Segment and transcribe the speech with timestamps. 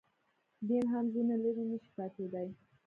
[0.67, 2.49] دین هم ځنې لرې نه شي پاتېدای.